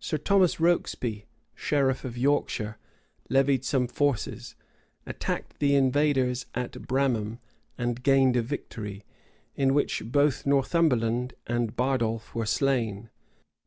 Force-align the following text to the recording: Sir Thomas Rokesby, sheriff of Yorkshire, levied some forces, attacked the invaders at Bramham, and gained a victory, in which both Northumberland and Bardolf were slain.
Sir 0.00 0.16
Thomas 0.16 0.56
Rokesby, 0.58 1.26
sheriff 1.54 2.06
of 2.06 2.16
Yorkshire, 2.16 2.78
levied 3.28 3.66
some 3.66 3.86
forces, 3.86 4.54
attacked 5.04 5.58
the 5.58 5.74
invaders 5.74 6.46
at 6.54 6.72
Bramham, 6.88 7.38
and 7.76 8.02
gained 8.02 8.34
a 8.34 8.40
victory, 8.40 9.04
in 9.54 9.74
which 9.74 10.04
both 10.06 10.46
Northumberland 10.46 11.34
and 11.46 11.76
Bardolf 11.76 12.34
were 12.34 12.46
slain. 12.46 13.10